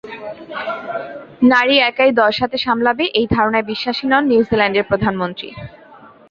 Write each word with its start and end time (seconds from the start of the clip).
নারী 1.43 1.75
একাই 1.89 2.11
দশ 2.21 2.35
হাতে 2.41 2.57
সব 2.57 2.63
সামলাবে 2.65 3.03
এই 3.19 3.27
ধারণায় 3.35 3.65
বিশ্বাসী 3.71 4.05
নন 4.07 4.23
নিউজিল্যান্ডের 4.27 4.87
প্রধানমন্ত্রী। 4.89 5.49